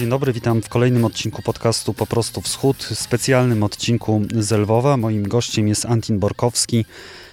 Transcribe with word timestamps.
Dzień 0.00 0.08
dobry, 0.08 0.32
witam 0.32 0.62
w 0.62 0.68
kolejnym 0.68 1.04
odcinku 1.04 1.42
podcastu 1.42 1.94
Po 1.94 2.06
prostu 2.06 2.40
Wschód, 2.40 2.82
specjalnym 2.82 3.62
odcinku 3.62 4.22
z 4.38 4.52
Lwowa. 4.52 4.96
Moim 4.96 5.22
gościem 5.28 5.68
jest 5.68 5.86
Antin 5.86 6.18
Borkowski, 6.18 6.84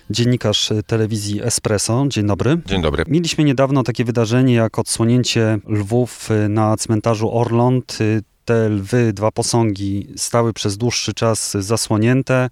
dziennikarz 0.09 0.73
telewizji 0.88 1.43
Espresso. 1.43 2.05
Dzień 2.07 2.27
dobry. 2.27 2.57
Dzień 2.66 2.81
dobry. 2.81 3.03
Mieliśmy 3.07 3.43
niedawno 3.43 3.84
takie 3.84 4.05
wydarzenie 4.05 4.53
jak 4.53 4.80
odsłonięcie 4.80 5.59
lwów 5.67 6.30
na 6.49 6.77
cmentarzu 6.77 7.38
Orląt. 7.38 7.98
Te 8.45 8.70
lwy, 8.70 9.13
dwa 9.13 9.31
posągi 9.31 10.07
stały 10.18 10.54
przez 10.54 10.77
dłuższy 10.77 11.13
czas 11.13 11.52
zasłonięte. 11.59 12.49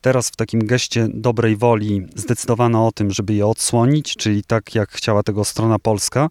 Teraz 0.00 0.28
w 0.28 0.36
takim 0.36 0.66
geście 0.66 1.08
dobrej 1.14 1.56
woli 1.56 2.06
zdecydowano 2.14 2.86
o 2.86 2.92
tym, 2.92 3.10
żeby 3.10 3.34
je 3.34 3.46
odsłonić, 3.46 4.16
czyli 4.16 4.44
tak 4.44 4.74
jak 4.74 4.90
chciała 4.90 5.22
tego 5.22 5.44
strona 5.44 5.78
polska. 5.78 6.28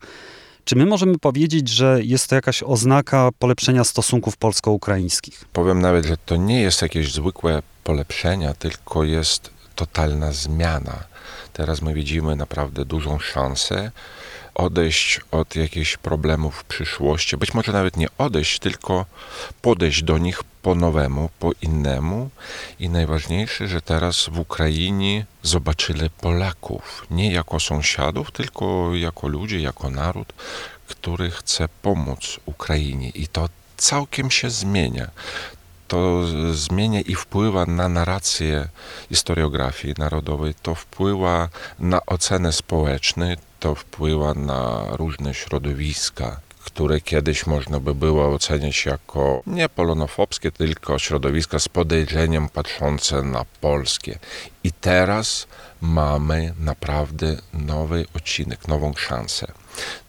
Czy 0.70 0.76
my 0.76 0.86
możemy 0.86 1.18
powiedzieć, 1.18 1.70
że 1.70 2.00
jest 2.04 2.28
to 2.28 2.36
jakaś 2.36 2.64
oznaka 2.64 3.30
polepszenia 3.40 3.84
stosunków 3.84 4.38
polsko-ukraińskich? 4.38 5.46
Powiem 5.54 5.82
nawet, 5.82 6.06
że 6.06 6.18
to 6.18 6.36
nie 6.36 6.62
jest 6.62 6.82
jakieś 6.82 7.12
zwykłe 7.14 7.62
polepszenia, 7.84 8.54
tylko 8.54 9.04
jest 9.04 9.50
totalna 9.76 10.32
zmiana. 10.32 11.04
Teraz 11.54 11.82
my 11.82 11.94
widzimy 11.94 12.36
naprawdę 12.36 12.86
dużą 12.86 13.20
szansę 13.20 13.92
odejść 14.60 15.22
od 15.32 15.56
jakichś 15.56 15.98
problemów 15.98 16.56
w 16.56 16.64
przyszłości. 16.64 17.38
Być 17.38 17.54
może 17.54 17.72
nawet 17.72 17.98
nie 17.98 18.08
odejść, 18.18 18.60
tylko 18.60 19.06
podejść 19.62 20.04
do 20.04 20.18
nich 20.18 20.44
po 20.62 20.76
nowemu, 20.76 21.30
po 21.40 21.52
innemu. 21.62 22.30
I 22.80 22.90
najważniejsze, 22.90 23.68
że 23.68 23.82
teraz 23.82 24.30
w 24.32 24.40
Ukrainie 24.40 25.26
zobaczyli 25.44 26.10
Polaków 26.10 27.08
nie 27.12 27.32
jako 27.32 27.60
sąsiadów, 27.60 28.32
tylko 28.32 28.96
jako 28.96 29.28
ludzi, 29.28 29.62
jako 29.62 29.90
naród, 29.90 30.34
który 30.88 31.32
chce 31.32 31.70
pomóc 31.82 32.40
Ukrainie. 32.46 33.10
I 33.10 33.28
to 33.28 33.50
całkiem 33.78 34.32
się 34.32 34.50
zmienia 34.50 35.10
to 35.88 36.24
zmienia 36.54 37.02
i 37.02 37.16
wpływa 37.16 37.66
na 37.66 37.90
narrację 37.90 38.68
historiografii 39.10 39.94
narodowej, 39.98 40.54
to 40.62 40.76
wpływa 40.76 41.50
na 41.80 42.06
ocenę 42.06 42.52
społeczną, 42.52 43.36
to 43.60 43.76
wpływa 43.76 44.34
na 44.34 44.86
różne 44.90 45.34
środowiska, 45.34 46.40
które 46.66 47.02
kiedyś 47.02 47.48
można 47.48 47.80
by 47.80 47.96
było 47.96 48.34
oceniać 48.34 48.86
jako 48.86 49.42
nie 49.48 49.70
polonofobskie, 49.70 50.52
tylko 50.52 51.00
środowiska 51.00 51.60
z 51.60 51.68
podejrzeniem 51.68 52.50
patrzące 52.50 53.24
na 53.24 53.46
polskie. 53.62 54.20
I 54.64 54.72
teraz 54.72 55.48
mamy 55.82 56.54
naprawdę 56.60 57.38
nowy 57.54 58.06
odcinek, 58.16 58.68
nową 58.68 58.94
szansę. 58.94 59.52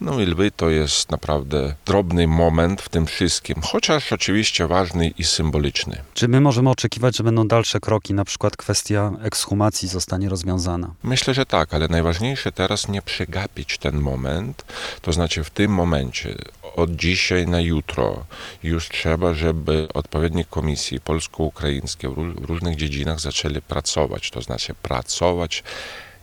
No 0.00 0.20
i 0.20 0.26
lwy 0.26 0.50
to 0.50 0.70
jest 0.70 1.10
naprawdę 1.10 1.74
drobny 1.86 2.26
moment 2.26 2.82
w 2.82 2.88
tym 2.88 3.06
wszystkim, 3.06 3.56
chociaż 3.62 4.12
oczywiście 4.12 4.66
ważny 4.66 5.08
i 5.08 5.24
symboliczny. 5.24 6.02
Czy 6.14 6.28
my 6.28 6.40
możemy 6.40 6.70
oczekiwać, 6.70 7.16
że 7.16 7.24
będą 7.24 7.48
dalsze 7.48 7.80
kroki, 7.80 8.14
na 8.14 8.24
przykład 8.24 8.56
kwestia 8.56 9.12
ekshumacji 9.22 9.88
zostanie 9.88 10.28
rozwiązana? 10.28 10.94
Myślę, 11.02 11.34
że 11.34 11.46
tak, 11.46 11.74
ale 11.74 11.88
najważniejsze 11.88 12.52
teraz 12.52 12.88
nie 12.88 13.02
przegapić 13.02 13.78
ten 13.78 14.00
moment, 14.00 14.64
to 15.02 15.12
znaczy 15.12 15.44
w 15.44 15.50
tym 15.50 15.72
momencie 15.72 16.34
od 16.76 16.96
dzisiaj 16.96 17.46
na 17.46 17.60
jutro 17.60 18.24
już 18.62 18.88
trzeba, 18.88 19.34
żeby 19.34 19.88
odpowiednie 19.94 20.44
komisje 20.44 21.00
polsko-ukraińskie 21.00 22.08
w 22.08 22.44
różnych 22.44 22.76
dziedzinach 22.76 23.20
zaczęły 23.20 23.62
pracować, 23.62 24.30
to 24.30 24.42
znaczy 24.42 24.74
pracować 24.82 25.62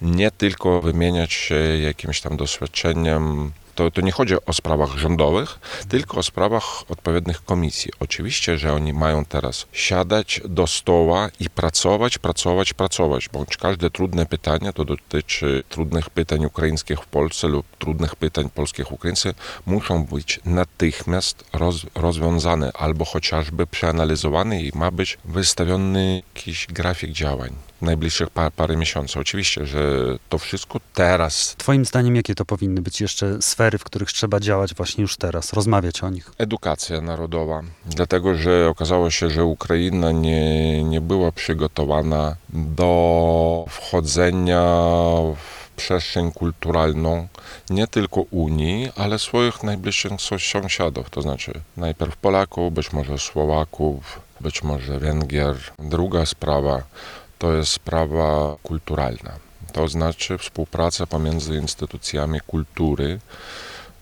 nie 0.01 0.31
tylko 0.31 0.81
wymieniać 0.81 1.33
się 1.33 1.55
jakimś 1.81 2.21
tam 2.21 2.37
doświadczeniem 2.37 3.52
to, 3.77 3.91
to 3.91 4.02
nie 4.02 4.11
chodzi 4.11 4.35
o 4.45 4.53
sprawach 4.53 4.97
rządowych, 4.97 5.59
tylko 5.89 6.17
o 6.17 6.23
sprawach 6.23 6.83
odpowiednich 6.89 7.43
komisji. 7.45 7.91
Oczywiście, 7.99 8.57
że 8.57 8.73
oni 8.73 8.93
mają 8.93 9.25
teraz 9.25 9.65
siadać 9.71 10.41
do 10.45 10.67
stoła 10.67 11.30
i 11.39 11.49
pracować, 11.49 12.17
pracować, 12.17 12.73
pracować, 12.73 13.30
bądź 13.30 13.57
każde 13.57 13.89
trudne 13.89 14.25
pytanie, 14.25 14.73
to 14.73 14.86
dotyczy 14.86 15.63
trudnych 15.69 16.09
pytań 16.09 16.45
ukraińskich 16.45 16.99
w 16.99 17.07
Polsce 17.07 17.47
lub 17.47 17.65
trudnych 17.77 18.15
pytań 18.15 18.49
polskich 18.49 18.91
Ukraińcy, 18.91 19.33
muszą 19.65 20.05
być 20.05 20.39
natychmiast 20.45 21.43
roz, 21.53 21.86
rozwiązane 21.95 22.71
albo 22.73 23.05
chociażby 23.05 23.67
przeanalizowane 23.67 24.61
i 24.61 24.71
ma 24.75 24.91
być 24.91 25.17
wystawiony 25.25 26.23
jakiś 26.36 26.67
grafik 26.67 27.11
działań 27.11 27.52
najbliższych 27.82 28.30
par, 28.30 28.52
parę 28.52 28.77
miesięcy. 28.77 29.20
Oczywiście, 29.20 29.65
że 29.65 29.82
to 30.30 30.38
wszystko 30.38 30.80
teraz. 30.93 31.55
Twoim 31.58 31.86
zdaniem, 31.86 32.15
jakie 32.15 32.36
to 32.36 32.45
powinny 32.45 32.82
być 32.82 33.02
jeszcze 33.02 33.42
sfery, 33.42 33.77
w 33.77 33.83
których 33.83 34.11
trzeba 34.11 34.39
działać 34.39 34.73
właśnie 34.73 35.02
już 35.02 35.17
teraz, 35.17 35.54
rozmawiać 35.54 36.04
o 36.04 36.10
nich? 36.10 36.32
Edukacja 36.37 37.02
narodowa. 37.02 37.61
Dlatego, 37.86 38.36
że 38.36 38.70
okazało 38.70 39.11
się, 39.11 39.30
że 39.30 39.45
Ukraina 39.45 40.11
nie, 40.11 40.83
nie 40.83 41.02
była 41.02 41.32
przygotowana 41.32 42.36
do 42.49 43.66
wchodzenia 43.70 44.61
w 45.36 45.67
przestrzeń 45.76 46.32
kulturalną 46.32 47.27
nie 47.70 47.87
tylko 47.87 48.21
Unii, 48.21 48.92
ale 48.95 49.20
swoich 49.20 49.64
najbliższych 49.64 50.11
sąsiadów, 50.39 51.10
to 51.10 51.21
znaczy 51.21 51.54
najpierw 51.77 52.17
Polaków, 52.17 52.73
być 52.73 52.93
może 52.93 53.17
Słowaków, 53.17 54.20
być 54.42 54.64
może 54.64 54.99
Węgier. 54.99 55.55
Druga 55.80 56.26
sprawa 56.26 56.83
to 57.37 57.53
jest 57.53 57.71
sprawa 57.71 58.55
kulturalna. 58.64 59.31
To 59.73 59.87
znaczy 59.87 60.37
współpraca 60.37 61.08
pomiędzy 61.08 61.55
instytucjami 61.55 62.39
kultury. 62.48 63.20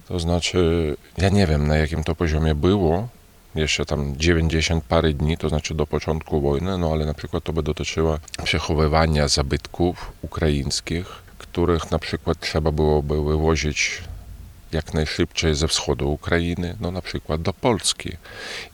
To 0.08 0.20
znaczy, 0.20 0.96
ja 1.18 1.30
nie 1.30 1.48
wiem 1.48 1.68
na 1.68 1.78
jakim 1.78 2.04
to 2.04 2.16
poziomie 2.16 2.56
było, 2.56 3.08
jeszcze 3.56 3.86
tam 3.86 4.18
90 4.18 4.84
parę 4.84 5.14
dni, 5.14 5.38
to 5.38 5.50
znaczy 5.50 5.74
do 5.74 5.88
początku 5.88 6.42
wojny, 6.42 6.78
no 6.78 6.92
ale 6.92 7.06
na 7.06 7.14
przykład 7.14 7.44
to 7.44 7.54
by 7.54 7.64
dotyczyło 7.64 8.20
przechowywania 8.44 9.28
zabytków 9.28 10.12
ukraińskich, 10.22 11.06
których 11.38 11.92
na 11.92 12.00
przykład 12.00 12.40
trzeba 12.40 12.72
byłoby 12.72 13.24
wywozić 13.24 14.02
jak 14.72 14.94
najszybciej 14.94 15.56
ze 15.56 15.68
wschodu 15.68 16.12
Ukrainy, 16.12 16.76
no 16.80 16.92
na 16.92 17.02
przykład 17.02 17.42
do 17.42 17.54
Polski. 17.54 18.18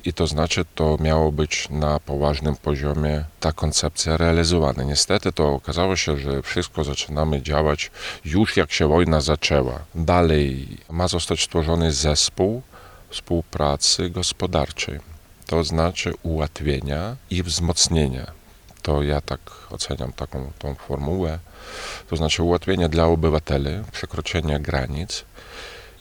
I 0.06 0.14
to 0.14 0.28
znaczy, 0.28 0.66
to 0.76 0.98
miało 1.00 1.32
być 1.32 1.70
na 1.70 2.00
poważnym 2.00 2.56
poziomie 2.56 3.26
ta 3.40 3.52
koncepcja 3.52 4.18
realizowana. 4.18 4.84
Niestety 4.84 5.32
to 5.32 5.50
okazało 5.50 5.96
się, 5.96 6.18
że 6.18 6.42
wszystko 6.42 6.84
zaczynamy 6.84 7.42
działać 7.42 7.92
już 8.26 8.58
jak 8.58 8.72
się 8.72 8.88
wojna 8.88 9.22
zaczęła. 9.22 9.80
Dalej 9.96 10.68
ma 10.90 11.08
zostać 11.08 11.44
stworzony 11.44 11.92
zespół 11.92 12.62
współpracy 13.10 14.10
gospodarczej. 14.10 15.00
To 15.46 15.64
znaczy 15.64 16.14
ułatwienia 16.24 17.16
i 17.30 17.44
wzmocnienia. 17.44 18.32
To 18.82 19.04
ja 19.04 19.22
tak 19.22 19.40
oceniam 19.70 20.14
taką 20.14 20.52
tą 20.60 20.76
formułę. 20.76 21.40
To 22.10 22.16
znaczy 22.16 22.44
ułatwienia 22.44 22.90
dla 22.90 23.06
obywateli, 23.06 23.70
przekroczenia 23.92 24.60
granic, 24.60 25.26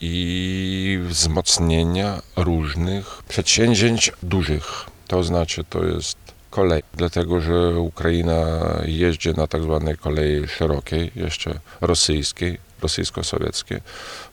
i 0.01 1.01
wzmocnienia 1.03 2.23
różnych 2.37 3.23
przedsięwzięć 3.29 4.13
dużych. 4.23 4.87
To 5.07 5.23
znaczy, 5.23 5.65
to 5.65 5.85
jest 5.85 6.19
kolej, 6.51 6.83
dlatego 6.95 7.41
że 7.41 7.81
Ukraina 7.81 8.61
jeździ 8.85 9.31
na 9.31 9.47
tak 9.47 9.63
zwanej 9.63 9.97
kolei 9.97 10.49
szerokiej, 10.49 11.11
jeszcze 11.17 11.61
rosyjskiej, 11.81 12.59
rosyjsko-sowieckiej. 12.83 13.81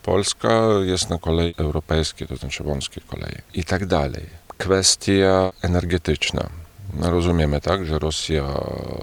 Polska 0.03 0.61
jest 0.85 1.09
na 1.09 1.17
kolei 1.17 1.53
europejskiej, 1.57 2.27
to 2.27 2.35
znaczy 2.35 2.63
wąskiej 2.63 3.03
kolei 3.07 3.35
i 3.53 3.63
tak 3.63 3.85
dalej. 3.85 4.25
Kwestia 4.57 5.51
energetyczna. 5.61 6.49
No 6.93 7.11
rozumiemy, 7.11 7.61
tak, 7.61 7.85
że 7.85 7.99
Rosja 7.99 8.43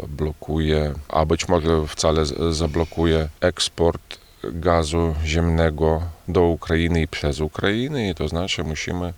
blokuje, 0.09 0.95
a 1.09 1.27
być 1.27 1.49
może 1.49 1.87
wcale 1.87 2.25
zablokuje 2.51 3.29
eksport 3.41 4.24
gazu 4.53 5.15
ziemnego 5.25 6.03
do 6.29 6.43
Ukrainy 6.43 7.03
i 7.03 7.09
przez 7.09 7.41
Ukrainę 7.41 8.11
i 8.11 8.15
to 8.15 8.29
znaczy 8.29 8.65
musimy 8.65 9.13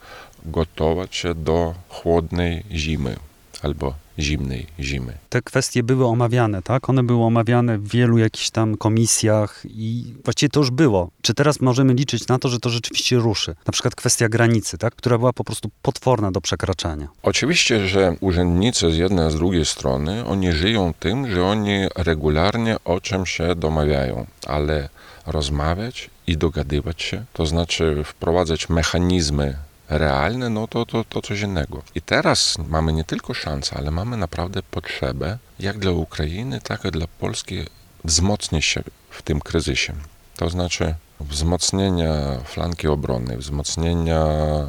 gotować 0.44 1.16
się 1.16 1.34
do 1.34 1.74
chłodnej 1.88 2.62
zimy 2.70 3.16
albo 3.62 3.94
zimnej 4.18 4.66
zimy. 4.80 5.12
Te 5.28 5.42
kwestie 5.42 5.82
były 5.82 6.06
omawiane, 6.06 6.62
tak? 6.62 6.90
One 6.90 7.02
były 7.02 7.24
omawiane 7.24 7.78
w 7.78 7.88
wielu 7.88 8.18
jakichś 8.18 8.50
tam 8.50 8.76
komisjach 8.76 9.62
i 9.64 10.14
właściwie 10.24 10.50
to 10.50 10.60
już 10.60 10.70
było. 10.70 11.10
Czy 11.22 11.34
teraz 11.34 11.60
możemy 11.60 11.94
liczyć 11.94 12.28
na 12.28 12.38
to, 12.38 12.48
że 12.48 12.58
to 12.58 12.70
rzeczywiście 12.70 13.16
ruszy? 13.16 13.54
Na 13.66 13.72
przykład 13.72 13.94
kwestia 13.94 14.28
granicy, 14.28 14.78
tak? 14.78 14.94
Która 14.94 15.18
była 15.18 15.32
po 15.32 15.44
prostu 15.44 15.70
potworna 15.82 16.30
do 16.30 16.40
przekraczania. 16.40 17.08
Oczywiście, 17.22 17.88
że 17.88 18.16
urzędnicy 18.20 18.92
z 18.92 18.96
jednej, 18.96 19.26
a 19.26 19.30
z 19.30 19.34
drugiej 19.34 19.64
strony, 19.64 20.26
oni 20.26 20.52
żyją 20.52 20.94
tym, 21.00 21.30
że 21.30 21.44
oni 21.44 21.86
regularnie 21.96 22.76
o 22.84 23.00
czym 23.00 23.26
się 23.26 23.54
domawiają, 23.54 24.26
ale 24.46 24.88
rozmawiać 25.26 26.10
i 26.26 26.36
dogadywać 26.36 27.02
się, 27.02 27.24
to 27.32 27.46
znaczy 27.46 28.04
wprowadzać 28.04 28.68
mechanizmy 28.68 29.56
realne, 29.88 30.50
no 30.50 30.68
to, 30.68 30.86
to, 30.86 31.04
to 31.04 31.22
coś 31.22 31.40
innego. 31.40 31.82
I 31.94 32.02
teraz 32.02 32.58
mamy 32.68 32.92
nie 32.92 33.04
tylko 33.04 33.34
szansę, 33.34 33.76
ale 33.76 33.90
mamy 33.90 34.16
naprawdę 34.16 34.62
potrzebę, 34.62 35.38
jak 35.58 35.78
dla 35.78 35.90
Ukrainy, 35.90 36.60
tak 36.60 36.84
i 36.84 36.90
dla 36.90 37.06
Polski, 37.06 37.64
wzmocnić 38.04 38.64
się 38.64 38.82
w 39.10 39.22
tym 39.22 39.40
kryzysie. 39.40 39.94
To 40.36 40.50
znaczy 40.50 40.94
wzmocnienia 41.20 42.40
flanki 42.44 42.88
obronnej, 42.88 43.36
wzmocnienia 43.36 44.24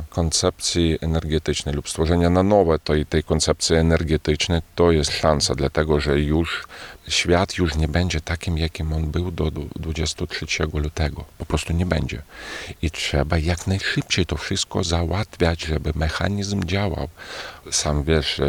koncepcji 0.10 0.98
energetycznej 1.02 1.75
lub 1.75 1.90
stworzenia 1.90 2.30
na 2.30 2.44
nowe 2.44 2.80
tej, 2.80 3.06
tej 3.06 3.24
koncepcji 3.24 3.75
energetycznej, 3.75 4.62
to 4.75 4.92
jest 4.92 5.12
szansa, 5.12 5.56
dlatego 5.56 6.00
że 6.00 6.19
już 6.19 6.68
świat 7.08 7.58
już 7.58 7.75
nie 7.75 7.88
będzie 7.88 8.22
takim, 8.22 8.58
jakim 8.58 8.94
on 8.94 9.12
był 9.12 9.31
do 9.31 9.52
23 9.52 10.46
lutego. 10.74 11.25
Po 11.38 11.46
prostu 11.46 11.74
nie 11.74 11.86
będzie. 11.86 12.22
I 12.81 12.92
trzeba 12.92 13.38
jak 13.38 13.68
najszybciej 13.68 14.25
to 14.25 14.38
wszystko 14.38 14.84
załatwiać, 14.84 15.62
żeby 15.62 15.92
mechanizm 15.96 16.63
działał. 16.63 17.08
Sam 17.72 18.04
wiesz, 18.04 18.42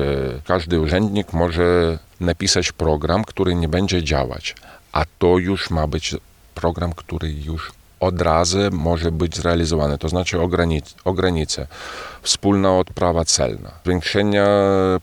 każdy 0.46 0.80
urzędnik 0.80 1.32
może 1.32 1.98
napisać 2.20 2.72
program, 2.72 3.24
który 3.24 3.54
nie 3.54 3.68
będzie 3.68 4.02
działać, 4.02 4.54
a 4.92 5.04
to 5.18 5.38
już 5.38 5.70
ma 5.70 5.86
być 5.86 6.16
program, 6.60 6.92
który 6.92 7.32
już 7.32 7.72
od 8.00 8.22
razu 8.22 8.58
może 8.72 9.12
być 9.12 9.36
zrealizowany, 9.36 9.98
to 9.98 10.08
znaczy 10.08 10.40
o, 11.04 11.12
granice, 11.14 11.66
wspólna 12.22 12.78
odprawa 12.78 13.24
celna, 13.24 13.70
zwiększenia 13.84 14.46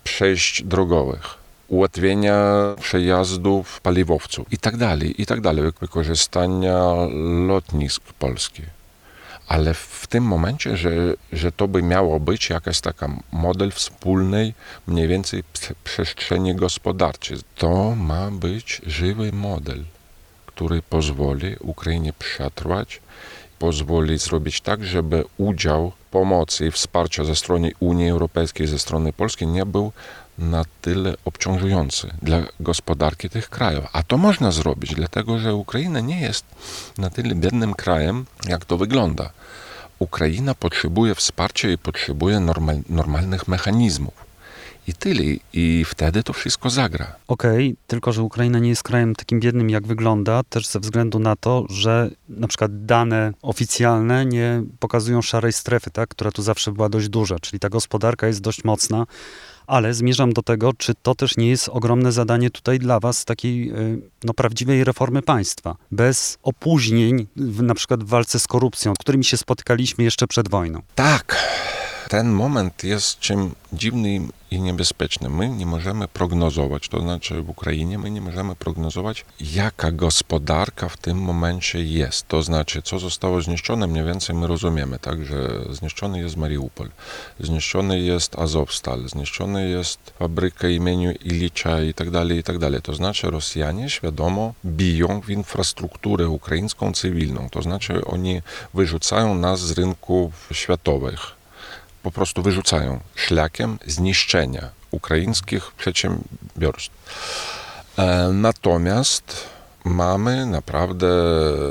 przejść 0.03 0.63
drogowych, 0.63 1.37
ułatwienia 1.67 2.37
przejazdów 2.81 3.81
paliwowców 3.81 4.53
i 4.53 4.57
tak 4.57 4.77
dalej, 4.77 5.21
i 5.21 5.25
tak 5.25 5.41
dalej, 5.41 5.63
wykorzystania 5.81 6.79
lotnisk 7.47 8.01
polskich. 8.19 8.75
Ale 9.47 9.73
w 9.73 10.07
tym 10.09 10.23
momencie, 10.23 10.77
że, 10.77 10.91
że 11.33 11.51
to 11.51 11.67
by 11.67 11.83
miało 11.83 12.19
być 12.19 12.49
jakaś 12.49 12.81
taka 12.81 13.09
model 13.31 13.71
wspólnej 13.71 14.53
mniej 14.87 15.07
więcej 15.07 15.43
przestrzeni 15.83 16.55
gospodarczej. 16.55 17.37
To 17.55 17.95
ma 17.95 18.31
być 18.31 18.81
żywy 18.85 19.31
model 19.31 19.83
który 20.55 20.81
pozwoli 20.81 21.55
Ukrainie 21.59 22.13
przetrwać, 22.13 23.01
pozwoli 23.59 24.17
zrobić 24.17 24.61
tak, 24.61 24.83
żeby 24.83 25.23
udział 25.37 25.91
pomocy 26.11 26.67
i 26.67 26.71
wsparcia 26.71 27.23
ze 27.23 27.35
strony 27.35 27.71
Unii 27.79 28.09
Europejskiej, 28.09 28.67
ze 28.67 28.79
strony 28.79 29.13
Polski 29.13 29.47
nie 29.47 29.65
był 29.65 29.91
na 30.37 30.65
tyle 30.81 31.13
obciążający 31.25 32.07
dla 32.21 32.43
gospodarki 32.59 33.29
tych 33.29 33.49
krajów. 33.49 33.85
A 33.93 34.03
to 34.03 34.17
można 34.17 34.51
zrobić, 34.51 34.95
dlatego 34.95 35.39
że 35.39 35.55
Ukraina 35.55 35.99
nie 35.99 36.21
jest 36.21 36.45
na 36.97 37.09
tyle 37.09 37.35
biednym 37.35 37.73
krajem, 37.73 38.25
jak 38.47 38.65
to 38.65 38.77
wygląda. 38.77 39.29
Ukraina 39.99 40.55
potrzebuje 40.55 41.15
wsparcia 41.15 41.69
i 41.69 41.77
potrzebuje 41.77 42.39
normal, 42.39 42.81
normalnych 42.89 43.47
mechanizmów. 43.47 44.24
I 44.87 44.93
tyle. 44.93 45.23
I 45.53 45.85
wtedy 45.87 46.23
to 46.23 46.33
wszystko 46.33 46.69
zagra. 46.69 47.15
Okej, 47.27 47.67
okay, 47.67 47.75
tylko 47.87 48.11
że 48.11 48.23
Ukraina 48.23 48.59
nie 48.59 48.69
jest 48.69 48.83
krajem 48.83 49.15
takim 49.15 49.39
biednym, 49.39 49.69
jak 49.69 49.87
wygląda, 49.87 50.43
też 50.43 50.67
ze 50.67 50.79
względu 50.79 51.19
na 51.19 51.35
to, 51.35 51.65
że 51.69 52.09
na 52.29 52.47
przykład 52.47 52.85
dane 52.85 53.33
oficjalne 53.41 54.25
nie 54.25 54.63
pokazują 54.79 55.21
szarej 55.21 55.53
strefy, 55.53 55.91
tak, 55.91 56.09
która 56.09 56.31
tu 56.31 56.41
zawsze 56.41 56.71
była 56.71 56.89
dość 56.89 57.09
duża, 57.09 57.39
czyli 57.39 57.59
ta 57.59 57.69
gospodarka 57.69 58.27
jest 58.27 58.41
dość 58.41 58.63
mocna, 58.63 59.05
ale 59.67 59.93
zmierzam 59.93 60.33
do 60.33 60.41
tego, 60.41 60.73
czy 60.73 60.93
to 61.01 61.15
też 61.15 61.37
nie 61.37 61.49
jest 61.49 61.69
ogromne 61.69 62.11
zadanie 62.11 62.49
tutaj 62.49 62.79
dla 62.79 62.99
Was 62.99 63.25
takiej 63.25 63.71
y, 63.71 64.01
no, 64.23 64.33
prawdziwej 64.33 64.83
reformy 64.83 65.21
państwa, 65.21 65.75
bez 65.91 66.37
opóźnień, 66.43 67.27
w, 67.35 67.61
na 67.61 67.75
przykład 67.75 68.03
w 68.03 68.07
walce 68.07 68.39
z 68.39 68.47
korupcją, 68.47 68.93
z 68.93 68.97
którymi 68.97 69.25
się 69.25 69.37
spotykaliśmy 69.37 70.03
jeszcze 70.03 70.27
przed 70.27 70.49
wojną. 70.49 70.81
Tak. 70.95 71.35
Ten 72.09 72.31
moment 72.31 72.83
jest 72.83 73.19
czym 73.19 73.55
dziwnym 73.73 74.31
i 74.51 74.61
niebezpiecznym. 74.61 75.35
My 75.35 75.49
nie 75.49 75.65
możemy 75.65 76.07
prognozować, 76.07 76.89
to 76.89 77.01
znaczy 77.01 77.41
w 77.41 77.49
Ukrainie 77.49 77.99
my 77.99 78.11
nie 78.11 78.21
możemy 78.21 78.55
prognozować, 78.55 79.25
jaka 79.39 79.91
gospodarka 79.91 80.89
w 80.89 80.97
tym 80.97 81.17
momencie 81.17 81.83
jest. 81.83 82.27
To 82.27 82.41
znaczy, 82.41 82.81
co 82.81 82.99
zostało 82.99 83.41
zniszczone, 83.41 83.87
mniej 83.87 84.05
więcej 84.05 84.35
my 84.35 84.47
rozumiemy, 84.47 84.99
tak, 84.99 85.25
że 85.25 85.65
zniszczony 85.69 86.19
jest 86.19 86.37
Mariupol, 86.37 86.89
zniszczony 87.39 87.99
jest 87.99 88.39
Azovstal, 88.39 89.07
zniszczony 89.07 89.69
jest 89.69 89.99
fabryka 90.19 90.69
imieniu 90.69 91.11
Ilicza 91.11 91.81
i 91.81 91.93
tak 91.93 92.09
dalej, 92.09 92.39
i 92.39 92.43
tak 92.43 92.57
dalej. 92.57 92.81
To 92.81 92.93
znaczy 92.93 93.31
Rosjanie 93.31 93.89
świadomo 93.89 94.53
biją 94.65 95.21
w 95.21 95.29
infrastrukturę 95.29 96.29
ukraińską 96.29 96.93
cywilną, 96.93 97.49
to 97.49 97.61
znaczy 97.61 98.05
oni 98.05 98.41
wyrzucają 98.73 99.35
nas 99.35 99.59
z 99.59 99.71
rynków 99.71 100.49
światowych 100.51 101.34
po 102.05 102.11
prostu 102.11 102.41
wyrzucają 102.41 102.99
szlakiem 103.15 103.79
zniszczenia 103.85 104.69
ukraińskich 104.91 105.71
przedsiębiorstw. 105.71 106.91
E, 107.97 108.29
natomiast 108.33 109.49
mamy 109.85 110.45
naprawdę 110.45 111.07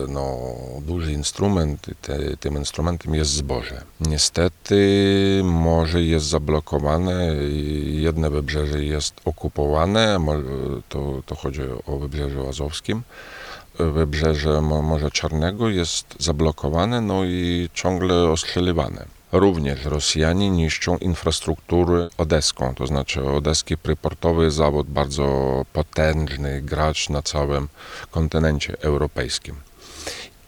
no, 0.09 0.37
duży 0.81 1.13
instrument 1.13 1.89
i 1.89 1.95
te, 1.95 2.37
tym 2.37 2.55
instrumentem 2.55 3.15
jest 3.15 3.31
zboże. 3.31 3.83
Niestety 4.01 4.81
morze 5.45 6.03
jest 6.03 6.27
zablokowane, 6.27 7.35
jedno 7.85 8.31
wybrzeże 8.31 8.85
jest 8.85 9.15
okupowane, 9.25 10.19
to, 10.89 11.23
to 11.27 11.35
chodzi 11.35 11.63
o 11.87 11.99
wybrzeże 11.99 12.49
azowskim. 12.49 13.03
Wybrzeże 13.79 14.61
Morza 14.61 15.11
Czarnego 15.11 15.69
jest 15.69 16.07
zablokowane, 16.19 17.01
no 17.01 17.25
i 17.25 17.69
ciągle 17.75 18.15
ostrzeliwane. 18.31 19.14
Również 19.35 19.85
Rosjanie 19.85 20.51
niszczą 20.51 20.99
infrastrukturę 20.99 22.09
odeską, 22.19 22.75
to 22.75 22.87
znaczy 22.87 23.25
odeski 23.25 23.77
pryportowy 23.77 24.51
zawód 24.51 24.87
bardzo 24.87 25.27
potężny 25.73 26.63
gracz 26.63 27.09
na 27.09 27.23
całym 27.23 27.69
kontynencie 28.11 28.77
europejskim. 28.81 29.57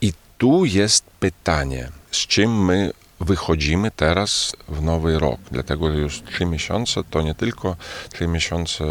I 0.01 0.13
tu 0.39 0.65
jest 0.65 1.05
pytanie, 1.21 1.89
z 2.11 2.17
czym 2.17 2.65
my 2.65 2.93
wychodzimy 3.21 3.91
teraz 3.91 4.53
w 4.69 4.83
nowy 4.83 5.19
rok, 5.19 5.41
dlatego 5.51 5.89
już 5.89 6.23
trzy 6.23 6.45
miesiące 6.45 7.05
to 7.11 7.23
nie 7.23 7.35
tylko 7.35 7.77
trzy 8.13 8.27
miesiące 8.27 8.85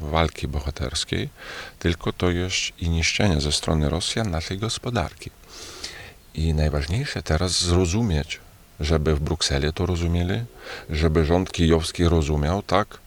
walki 0.00 0.48
bohaterskiej, 0.48 1.28
tylko 1.78 2.12
to 2.12 2.30
jest 2.30 2.56
i 2.78 2.88
niszczenie 2.88 3.40
ze 3.40 3.52
strony 3.52 3.88
Rosjan 3.88 4.30
naszej 4.30 4.58
gospodarki. 4.58 5.30
I 6.34 6.54
najważniejsze 6.54 7.22
teraz 7.22 7.64
zrozumieć, 7.64 8.40
żeby 8.82 9.14
w 9.14 9.20
Brukseli 9.20 9.72
to 9.72 9.86
rozumieli, 9.86 10.44
żeby 10.90 11.24
rząd 11.24 11.52
kijowski 11.52 12.04
rozumiał, 12.04 12.62
tak, 12.62 12.98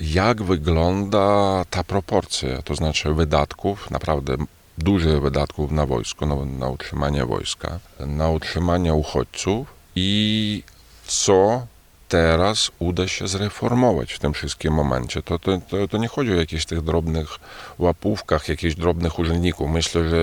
jak 0.00 0.42
wygląda 0.42 1.64
ta 1.70 1.84
proporcja, 1.84 2.62
to 2.62 2.74
znaczy 2.74 3.14
wydatków, 3.14 3.90
naprawdę 3.90 4.36
dużych 4.78 5.22
wydatków 5.22 5.72
na 5.72 5.86
wojsko, 5.86 6.26
na, 6.26 6.44
na 6.44 6.68
utrzymanie 6.68 7.26
wojska, 7.26 7.78
na 8.00 8.28
utrzymanie 8.28 8.94
uchodźców 8.94 9.66
i 9.96 10.62
co 11.06 11.66
teraz 12.08 12.70
uda 12.78 13.08
się 13.08 13.28
zreformować 13.28 14.12
w 14.12 14.18
tym 14.18 14.32
wszystkim 14.32 14.74
momencie. 14.74 15.22
To, 15.22 15.38
to, 15.38 15.60
to, 15.70 15.88
to, 15.88 15.98
nie 15.98 16.08
chodzi 16.08 16.32
o 16.32 16.34
jakieś 16.34 16.66
tych 16.66 16.82
drobnych 16.82 17.38
łapówkach, 17.78 18.48
jakichś 18.48 18.74
drobnych 18.74 19.18
urzędników. 19.18 19.70
Myślę, 19.70 20.08
że 20.08 20.18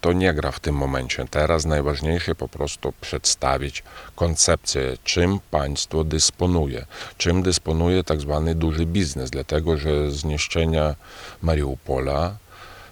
to 0.00 0.12
nie 0.12 0.34
gra 0.34 0.50
w 0.50 0.60
tym 0.60 0.74
momencie. 0.74 1.26
Teraz 1.30 1.64
najważniejsze 1.64 2.34
po 2.34 2.48
prostu 2.48 2.92
przedstawić 3.00 3.82
koncepcję, 4.16 4.96
czym 5.04 5.40
państwo 5.50 6.04
dysponuje, 6.04 6.86
czym 7.16 7.42
dysponuje 7.42 8.04
tak 8.04 8.20
zwany 8.20 8.54
duży 8.54 8.86
biznes, 8.86 9.30
dlatego 9.30 9.76
że 9.76 10.10
zniszczenia 10.10 10.94
Mariupola 11.42 12.36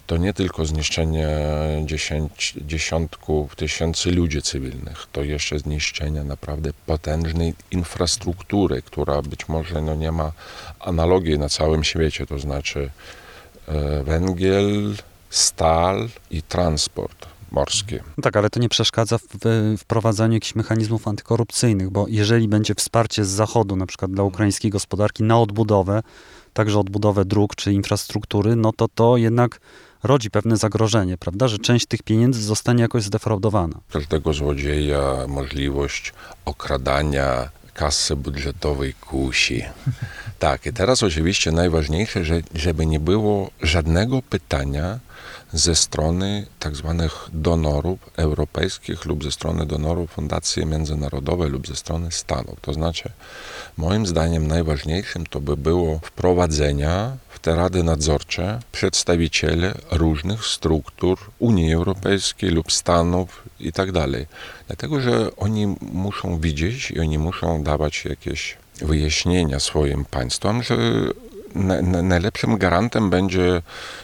to 0.08 0.16
nie 0.16 0.32
tylko 0.32 0.66
zniszczenie 0.66 1.28
dziesięć, 1.84 2.54
dziesiątków 2.66 3.56
tysięcy 3.56 4.10
ludzi 4.10 4.42
cywilnych, 4.42 5.06
to 5.12 5.22
jeszcze 5.22 5.58
zniszczenie 5.58 6.24
naprawdę 6.24 6.70
potężnej 6.86 7.54
infrastruktury, 7.70 8.82
która 8.82 9.22
być 9.22 9.48
może 9.48 9.82
no, 9.82 9.94
nie 9.94 10.12
ma 10.12 10.32
analogii 10.80 11.38
na 11.38 11.48
całym 11.48 11.84
świecie, 11.84 12.26
to 12.26 12.38
znaczy 12.38 12.90
e, 13.68 14.02
węgiel, 14.02 14.94
stal 15.30 16.08
i 16.30 16.42
transport 16.42 17.26
morski. 17.50 17.94
No 18.16 18.22
tak, 18.22 18.36
ale 18.36 18.50
to 18.50 18.60
nie 18.60 18.68
przeszkadza 18.68 19.18
w 19.18 19.24
wprowadzaniu 19.78 20.34
jakichś 20.34 20.54
mechanizmów 20.54 21.08
antykorupcyjnych, 21.08 21.90
bo 21.90 22.06
jeżeli 22.08 22.48
będzie 22.48 22.74
wsparcie 22.74 23.24
z 23.24 23.28
zachodu, 23.28 23.76
na 23.76 23.86
przykład 23.86 24.10
dla 24.10 24.24
ukraińskiej 24.24 24.70
gospodarki 24.70 25.22
na 25.22 25.40
odbudowę, 25.40 26.02
także 26.52 26.78
odbudowę 26.78 27.24
dróg 27.24 27.56
czy 27.56 27.72
infrastruktury, 27.72 28.56
no 28.56 28.72
to 28.72 28.88
to 28.94 29.16
jednak 29.16 29.60
rodzi 30.02 30.30
pewne 30.30 30.56
zagrożenie, 30.56 31.18
prawda, 31.18 31.48
że 31.48 31.58
część 31.58 31.86
tych 31.86 32.02
pieniędzy 32.02 32.42
zostanie 32.42 32.82
jakoś 32.82 33.02
zdefraudowana. 33.02 33.80
Każdego 33.92 34.32
złodzieja 34.32 35.26
możliwość 35.28 36.12
okradania 36.44 37.48
kasy 37.74 38.16
budżetowej 38.16 38.94
kusi. 38.94 39.62
Tak, 40.38 40.66
i 40.66 40.72
teraz 40.72 41.02
oczywiście 41.02 41.52
najważniejsze, 41.52 42.24
że, 42.24 42.40
żeby 42.54 42.86
nie 42.86 43.00
było 43.00 43.50
żadnego 43.62 44.22
pytania 44.22 44.98
ze 45.52 45.74
strony 45.74 46.46
tak 46.58 46.76
zwanych 46.76 47.28
donorów 47.32 47.98
europejskich 48.16 49.04
lub 49.04 49.24
ze 49.24 49.32
strony 49.32 49.66
donorów 49.66 50.10
fundacji 50.10 50.66
międzynarodowej 50.66 51.50
lub 51.50 51.66
ze 51.66 51.76
strony 51.76 52.12
Stanów. 52.12 52.60
To 52.60 52.72
znaczy, 52.72 53.12
Moim 53.78 54.06
zdaniem 54.06 54.46
najważniejszym 54.46 55.26
to 55.26 55.40
by 55.40 55.56
było 55.56 55.98
wprowadzenia 56.02 57.16
w 57.28 57.38
te 57.38 57.56
rady 57.56 57.82
nadzorcze 57.82 58.60
przedstawicieli 58.72 59.66
różnych 59.90 60.44
struktur 60.44 61.18
Unii 61.38 61.72
Europejskiej 61.72 62.50
lub 62.50 62.72
Stanów 62.72 63.42
i 63.60 63.72
tak 63.72 63.92
dalej. 63.92 64.26
Dlatego, 64.66 65.00
że 65.00 65.36
oni 65.36 65.76
muszą 65.80 66.40
widzieć 66.40 66.90
i 66.90 67.00
oni 67.00 67.18
muszą 67.18 67.62
dawać 67.62 68.04
jakieś 68.04 68.56
wyjaśnienia 68.80 69.60
swoim 69.60 70.04
państwom, 70.04 70.62
że 70.62 70.76
na, 71.54 71.82
na, 71.82 72.02
najlepszym 72.02 72.58
gwarantem 72.58 73.10
będzie, 73.10 73.62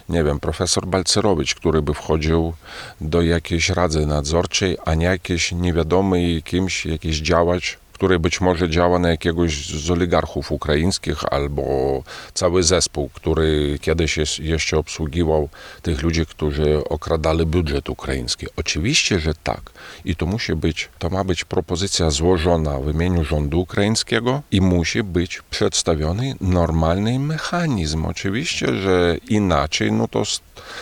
nie 0.08 0.24
wiem, 0.24 0.40
profesor 0.40 0.86
Balcerowicz, 0.86 1.54
który 1.54 1.82
by 1.82 1.94
wchodził 1.94 2.52
do 3.00 3.22
jakiejś 3.22 3.68
rady 3.70 4.06
nadzorczej, 4.06 4.78
a 4.84 4.94
nie 4.94 5.06
jakiś 5.06 5.52
niewiadomy 5.52 6.42
kimś, 6.42 6.86
jakiś 6.86 7.16
działacz 7.16 7.83
który 8.04 8.18
być 8.18 8.40
może 8.40 8.70
działa 8.70 8.98
na 8.98 9.08
jakiegoś 9.10 9.66
z 9.66 9.90
oligarchów 9.90 10.52
ukraińskich 10.52 11.24
albo 11.30 12.02
cały 12.34 12.62
zespół, 12.62 13.08
który 13.08 13.78
kiedyś 13.80 14.16
jest, 14.16 14.38
jeszcze 14.38 14.78
obsługiwał 14.78 15.48
tych 15.82 16.02
ludzi, 16.02 16.26
którzy 16.26 16.84
okradali 16.88 17.46
budżet 17.46 17.90
ukraiński. 17.90 18.46
Oczywiście, 18.56 19.18
że 19.18 19.34
tak. 19.34 19.60
I 20.04 20.16
to 20.16 20.26
musi 20.26 20.54
być, 20.54 20.88
to 20.98 21.10
ma 21.10 21.24
być 21.24 21.44
propozycja 21.44 22.10
złożona 22.10 22.78
w 22.80 22.94
imieniu 22.94 23.24
rządu 23.24 23.60
ukraińskiego 23.60 24.42
i 24.50 24.60
musi 24.60 25.02
być 25.02 25.42
przedstawiony 25.50 26.34
normalny 26.40 27.18
mechanizm. 27.18 28.06
Oczywiście, 28.06 28.74
że 28.74 29.16
inaczej, 29.28 29.92
no 29.92 30.08
to 30.08 30.24
z, 30.24 30.40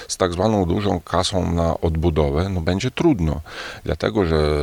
z 0.09 0.17
tak 0.17 0.33
zwaną 0.33 0.65
dużą 0.65 1.01
kasą 1.01 1.53
na 1.53 1.81
odbudowę, 1.81 2.49
no 2.49 2.61
będzie 2.61 2.91
trudno. 2.91 3.41
Dlatego, 3.85 4.27
że 4.27 4.59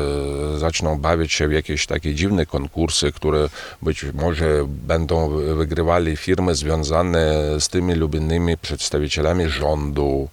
zaczną 0.58 1.00
bawić 1.00 1.34
się 1.34 1.48
w 1.48 1.52
jakieś 1.52 1.86
takie 1.86 2.16
dziwne 2.16 2.46
konkursy, 2.50 3.12
które 3.12 3.50
być 3.82 4.06
może 4.14 4.66
będą 4.68 5.30
wygrywali 5.56 6.18
firmy 6.18 6.56
związane 6.56 7.26
z 7.60 7.70
tymi 7.70 7.94
lub 7.96 8.16
innymi 8.16 8.58
przedstawicielami 8.58 9.50
rządu, 9.50 10.30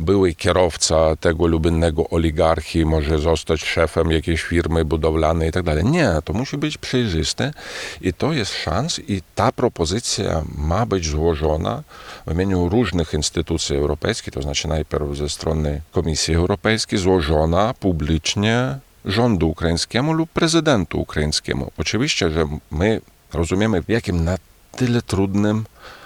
były 0.00 0.34
kierowca 0.34 1.16
tego 1.16 1.46
lub 1.46 1.66
innego 1.66 2.10
oligarchii 2.10 2.86
może 2.86 3.18
zostać 3.18 3.64
szefem 3.64 4.10
jakiejś 4.10 4.42
firmy 4.42 4.84
budowlanej 4.84 5.48
i 5.48 5.52
tak 5.52 5.62
dalej. 5.62 5.84
Nie, 5.84 6.10
to 6.24 6.32
musi 6.32 6.56
być 6.56 6.78
przejrzyste 6.78 7.52
i 8.00 8.12
to 8.12 8.32
jest 8.32 8.52
szans 8.54 9.00
i 9.08 9.22
ta 9.34 9.52
propozycja 9.52 10.42
ma 10.58 10.86
być 10.86 11.06
złożona 11.06 11.82
w 12.26 12.32
imieniu 12.32 12.68
różnych 12.68 13.14
instytucji 13.14 13.76
europejskich, 13.76 14.32
to 14.32 14.42
znaczy 14.42 14.68
najpierw 14.68 15.16
ze 15.16 15.28
strony 15.28 15.80
Komisji 15.92 16.34
Europejskiej, 16.34 16.98
złożona 16.98 17.74
publicznie 17.80 18.78
rządu 19.04 19.48
ukraińskiemu 19.48 20.12
lub 20.12 20.30
prezydentu 20.30 21.00
ukraińskiemu. 21.00 21.70
Oczywiście, 21.78 22.30
że 22.30 22.48
my 22.70 23.00
rozumiemy, 23.32 23.82
w 23.82 23.88
jakim 23.88 24.24
na 24.24 24.36
tyle 24.76 25.02
trudnym 25.02 25.64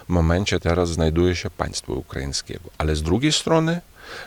momencie 0.08 0.60
teraz 0.60 0.88
znajduje 0.88 1.36
się 1.36 1.50
państwo 1.50 1.92
ukraińskiego. 1.92 2.70
Ale 2.78 2.96
z 2.96 3.02
drugiej 3.02 3.32
strony 3.32 3.80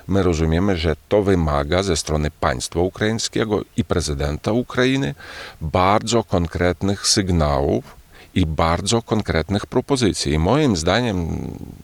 my 0.07 0.23
rozumiemy, 0.23 0.77
że 0.77 0.95
to 1.09 1.23
wymaga 1.23 1.83
ze 1.83 1.97
strony 1.97 2.31
państwa 2.31 2.79
ukraińskiego 2.79 3.61
i 3.77 3.83
prezydenta 3.83 4.51
Ukrainy 4.51 5.15
bardzo 5.61 6.23
konkretnych 6.23 7.07
sygnałów 7.07 7.97
i 8.35 8.45
bardzo 8.45 9.01
konkretnych 9.01 9.65
propozycji. 9.65 10.33
I 10.33 10.39
moim 10.39 10.77
zdaniem 10.77 11.37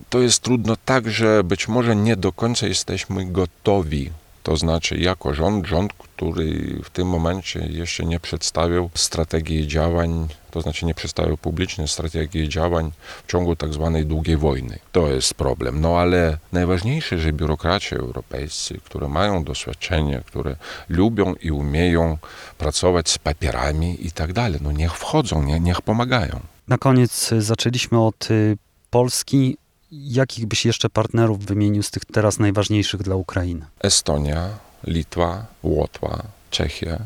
to 0.10 0.20
jest 0.20 0.40
trudno 0.40 0.78
tak, 0.86 1.10
że 1.10 1.44
być 1.44 1.68
może 1.68 1.96
nie 1.96 2.16
do 2.16 2.32
końca 2.32 2.68
jesteśmy 2.68 3.26
gotowi 3.26 4.10
to 4.44 4.58
znaczy, 4.58 4.98
jako 4.98 5.34
rząd, 5.34 5.68
rząd, 5.68 5.94
który 5.94 6.80
w 6.84 6.90
tym 6.90 7.08
momencie 7.08 7.60
jeszcze 7.60 8.06
nie 8.06 8.20
przedstawił 8.20 8.90
strategii 8.94 9.68
działań, 9.68 10.28
to 10.52 10.62
znaczy 10.62 10.86
nie 10.86 10.94
przedstawił 10.94 11.38
publicznie 11.38 11.88
strategii 11.88 12.50
działań 12.50 12.92
w 13.28 13.32
ciągu 13.32 13.56
tak 13.56 13.74
zwanej 13.74 14.06
długiej 14.06 14.38
wojny. 14.38 14.80
To 14.92 15.08
jest 15.08 15.34
problem. 15.34 15.82
No 15.82 15.98
ale 15.98 16.38
najważniejsze, 16.52 17.18
że 17.18 17.34
biurokraci 17.34 17.96
europejscy, 17.96 18.80
które 18.86 19.08
mają 19.08 19.44
doświadczenie, 19.44 20.22
które 20.26 20.56
lubią 20.90 21.34
i 21.34 21.52
umieją 21.52 22.18
pracować 22.58 23.10
z 23.10 23.18
papierami 23.18 24.08
i 24.08 24.12
tak 24.12 24.34
dalej, 24.34 24.60
no 24.64 24.72
niech 24.72 24.94
wchodzą, 24.94 25.44
nie, 25.44 25.60
niech 25.60 25.82
pomagają. 25.82 26.40
Na 26.68 26.78
koniec 26.78 27.30
zaczęliśmy 27.40 28.02
od 28.02 28.32
y, 28.32 28.58
Polski. 28.90 29.58
Jakich 30.02 30.46
byś 30.46 30.66
jeszcze 30.66 30.90
partnerów 30.90 31.46
wymienił 31.46 31.84
z 31.84 31.92
tych 31.92 32.06
teraz 32.06 32.40
najważniejszych 32.40 33.04
dla 33.04 33.16
Ukrainy? 33.16 33.66
Estonia, 33.80 34.50
Litwa, 34.88 35.46
Łotwa, 35.64 36.24
Czechia, 36.50 37.00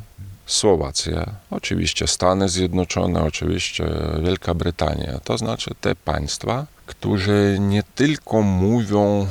Słowacja, 0.45 1.25
oczywiście 1.51 2.07
Stany 2.07 2.49
Zjednoczone, 2.49 3.23
oczywiście 3.23 3.89
Wielka 4.23 4.53
Brytania. 4.53 5.19
To 5.23 5.37
znaczy 5.37 5.71
te 5.81 5.95
państwa, 5.95 6.65
którzy 6.85 7.57
nie 7.59 7.83
tylko 7.95 8.41
mówią 8.41 9.27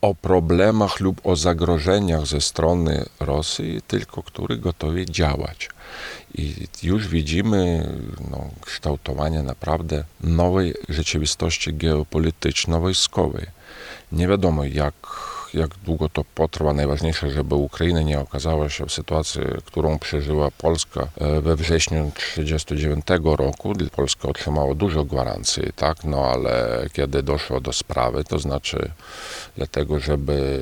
o 0.00 0.14
problemach 0.14 1.00
lub 1.00 1.20
o 1.26 1.36
zagrożeniach 1.36 2.26
ze 2.26 2.40
strony 2.40 3.04
Rosji, 3.20 3.80
tylko 3.88 4.22
który 4.22 4.56
gotowi 4.56 5.06
działać. 5.06 5.70
I 6.34 6.54
już 6.82 7.08
widzimy 7.08 7.92
no, 8.30 8.50
kształtowanie 8.60 9.42
naprawdę 9.42 10.04
nowej 10.20 10.74
rzeczywistości 10.88 11.74
geopolityczno-wojskowej. 11.74 13.46
Nie 14.12 14.28
wiadomo, 14.28 14.64
jak 14.64 14.94
jak 15.54 15.70
długo 15.84 16.08
to 16.08 16.24
potrwa. 16.34 16.72
Najważniejsze, 16.72 17.30
żeby 17.30 17.54
Ukraina 17.54 18.02
nie 18.02 18.20
okazała 18.20 18.68
się 18.68 18.86
w 18.86 18.92
sytuacji, 18.92 19.40
którą 19.64 19.98
przeżyła 19.98 20.50
Polska 20.50 21.08
e, 21.20 21.40
we 21.40 21.56
wrześniu 21.56 22.10
1939 22.14 23.06
roku. 23.38 23.72
Polska 23.96 24.28
otrzymała 24.28 24.74
dużo 24.74 25.04
gwarancji, 25.04 25.62
tak, 25.76 26.04
no 26.04 26.24
ale 26.24 26.84
kiedy 26.92 27.22
doszło 27.22 27.60
do 27.60 27.72
sprawy, 27.72 28.24
to 28.24 28.38
znaczy 28.38 28.90
dlatego, 29.56 30.00
żeby 30.00 30.60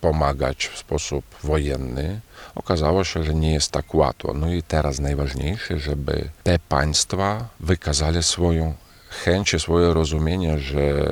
pomagać 0.00 0.66
w 0.66 0.78
sposób 0.78 1.24
wojenny, 1.42 2.20
okazało 2.54 3.04
się, 3.04 3.24
że 3.24 3.34
nie 3.34 3.52
jest 3.52 3.70
tak 3.70 3.94
łatwo. 3.94 4.34
No 4.34 4.52
i 4.52 4.62
teraz 4.62 4.98
najważniejsze, 4.98 5.78
żeby 5.78 6.28
te 6.42 6.58
państwa 6.58 7.48
wykazali 7.60 8.22
swoją 8.22 8.74
chęć, 9.10 9.54
swoje 9.58 9.94
rozumienie, 9.94 10.58
że 10.58 11.04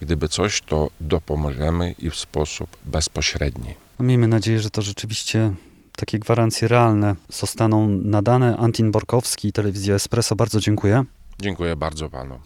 gdyby 0.00 0.28
coś, 0.28 0.60
to 0.60 0.90
dopomożemy 1.00 1.94
i 1.98 2.10
w 2.10 2.16
sposób 2.16 2.76
bezpośredni. 2.84 3.74
No 3.98 4.04
miejmy 4.04 4.28
nadzieję, 4.28 4.60
że 4.60 4.70
to 4.70 4.82
rzeczywiście 4.82 5.52
takie 5.96 6.18
gwarancje 6.18 6.68
realne 6.68 7.16
zostaną 7.28 7.88
nadane. 7.88 8.56
Antin 8.56 8.90
Borkowski, 8.90 9.52
Telewizja 9.52 9.94
Espresso, 9.94 10.36
bardzo 10.36 10.60
dziękuję. 10.60 11.04
Dziękuję 11.40 11.76
bardzo 11.76 12.08
panu. 12.08 12.38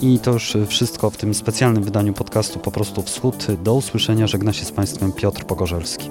I 0.00 0.18
to 0.18 0.32
już 0.32 0.56
wszystko 0.68 1.10
w 1.10 1.16
tym 1.16 1.34
specjalnym 1.34 1.84
wydaniu 1.84 2.12
podcastu 2.12 2.58
Po 2.58 2.70
prostu 2.70 3.02
Wschód. 3.02 3.46
Do 3.62 3.74
usłyszenia. 3.74 4.26
Żegna 4.26 4.52
się 4.52 4.64
z 4.64 4.72
Państwem 4.72 5.12
Piotr 5.12 5.44
Pogorzelski. 5.44 6.10